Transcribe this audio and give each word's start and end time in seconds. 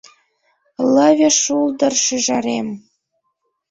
Лыве 0.93 1.29
шулдыр- 1.41 1.93
шӱжарем 2.03 2.67